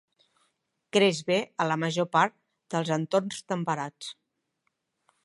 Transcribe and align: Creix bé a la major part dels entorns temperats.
Creix 0.97 1.19
bé 1.27 1.35
a 1.65 1.67
la 1.71 1.77
major 1.83 2.09
part 2.17 2.35
dels 2.77 2.93
entorns 2.97 3.45
temperats. 3.53 4.11